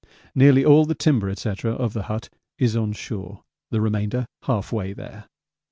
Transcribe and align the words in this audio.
Nearly 0.33 0.65
all 0.65 0.85
the 0.85 0.95
timber, 0.95 1.31
&c., 1.35 1.53
of 1.63 1.93
the 1.93 2.01
hut 2.09 2.29
is 2.57 2.75
on 2.75 2.91
shore, 2.93 3.43
the 3.69 3.81
remainder 3.81 4.25
half 4.41 4.71
way 4.71 4.93
there. 4.93 5.25